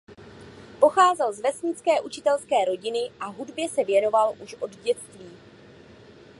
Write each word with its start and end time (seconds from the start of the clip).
Pocházel 0.79 1.33
z 1.33 1.41
vesnické 1.41 2.01
učitelské 2.01 2.65
rodiny 2.65 3.11
a 3.19 3.25
hudbě 3.27 3.69
se 3.69 3.83
věnoval 3.83 4.33
už 4.43 4.53
od 4.55 4.71
dětství. 4.75 5.31